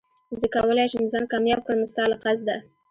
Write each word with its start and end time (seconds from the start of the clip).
زه 0.39 0.45
کولي 0.55 0.85
شم 0.91 1.03
ځان 1.13 1.23
کامياب 1.31 1.61
کړم 1.67 1.81
ستا 1.91 2.03
له 2.11 2.17
قصده 2.23 2.57